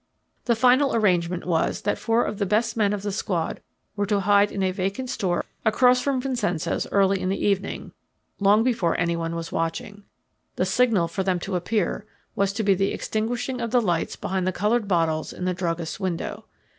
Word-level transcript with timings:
The 0.45 0.55
final 0.55 0.95
arrangement 0.95 1.45
was 1.45 1.81
that 1.83 1.99
four 1.99 2.25
of 2.25 2.39
the 2.39 2.45
best 2.47 2.75
men 2.75 2.91
of 2.91 3.03
the 3.03 3.11
squad 3.11 3.61
were 3.95 4.07
to 4.07 4.21
hide 4.21 4.51
in 4.51 4.63
a 4.63 4.71
vacant 4.71 5.11
store 5.11 5.45
across 5.63 6.01
from 6.01 6.19
Vincenzo's 6.19 6.87
early 6.91 7.21
in 7.21 7.29
the 7.29 7.37
evening, 7.45 7.91
long 8.39 8.63
before 8.63 8.99
anyone 8.99 9.35
was 9.35 9.51
watching. 9.51 10.01
The 10.55 10.65
signal 10.65 11.07
for 11.07 11.21
them 11.21 11.37
to 11.41 11.55
appear 11.55 12.07
was 12.35 12.51
to 12.53 12.63
be 12.63 12.73
the 12.73 12.91
extinguishing 12.93 13.61
of 13.61 13.69
the 13.69 13.79
lights 13.79 14.15
behind 14.15 14.47
the 14.47 14.51
coloured 14.51 14.87
bottles 14.87 15.31
in 15.31 15.45
the 15.45 15.53
druggist's 15.53 15.99
window. 15.99 16.45